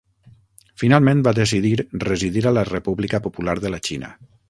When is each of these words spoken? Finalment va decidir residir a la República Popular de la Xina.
Finalment 0.83 1.21
va 1.27 1.35
decidir 1.41 1.75
residir 2.07 2.45
a 2.53 2.57
la 2.59 2.67
República 2.73 3.25
Popular 3.29 3.59
de 3.67 3.77
la 3.77 3.87
Xina. 3.91 4.15